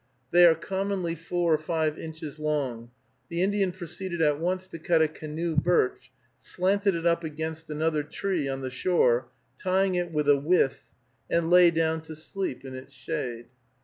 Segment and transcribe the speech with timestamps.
[0.31, 2.89] They are commonly four or five inches long.
[3.29, 8.01] The Indian proceeded at once to cut a canoe birch, slanted it up against another
[8.01, 9.27] tree on the shore,
[9.61, 10.79] tying it with a withe,
[11.29, 13.45] and lay down to sleep in its shade.